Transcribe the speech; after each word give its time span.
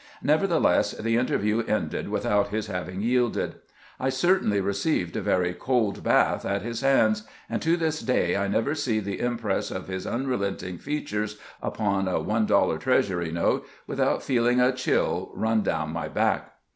Nevertheless, 0.23 0.93
the 0.93 1.15
interview 1.15 1.61
ended 1.67 2.09
without 2.09 2.47
his 2.47 2.65
having 2.65 3.01
yielded. 3.01 3.57
I 3.99 4.09
certainly 4.09 4.59
received 4.59 5.15
a 5.15 5.21
very 5.21 5.53
cold 5.53 6.01
bath 6.03 6.43
at 6.43 6.63
his 6.63 6.81
hands, 6.81 7.21
and 7.47 7.61
to 7.61 7.77
this 7.77 7.99
day 7.99 8.35
I 8.35 8.47
never 8.47 8.73
see 8.73 8.99
the 8.99 9.19
impress 9.19 9.69
of 9.69 9.89
his 9.89 10.07
unrelenting 10.07 10.79
features 10.79 11.37
upon 11.61 12.07
a 12.07 12.19
one 12.19 12.47
dollar 12.47 12.79
treasury 12.79 13.31
note 13.31 13.63
without 13.85 14.23
feeling 14.23 14.59
a 14.59 14.71
chiU 14.71 15.29
run 15.35 15.61
down 15.61 15.93
my 15.93 16.07
back. 16.07 16.53